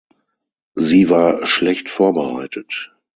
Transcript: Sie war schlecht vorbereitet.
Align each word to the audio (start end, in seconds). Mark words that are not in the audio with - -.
Sie 0.73 1.11
war 1.11 1.45
schlecht 1.45 1.87
vorbereitet. 1.87 2.91